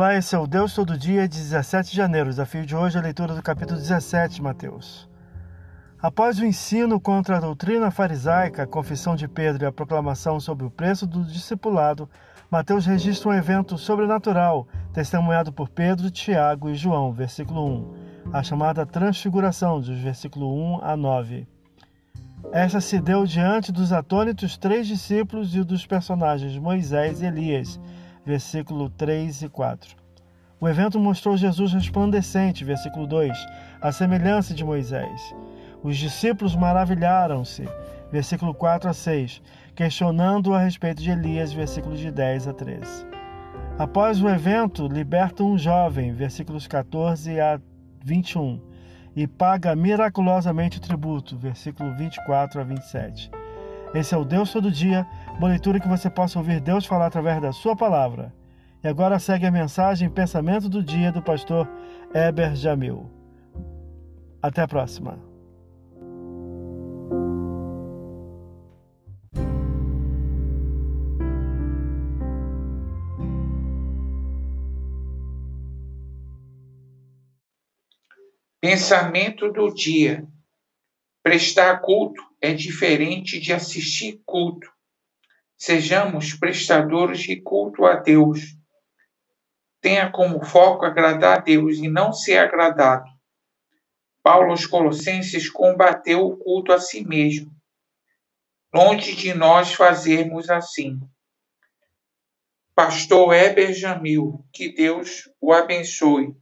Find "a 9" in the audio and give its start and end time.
20.82-21.46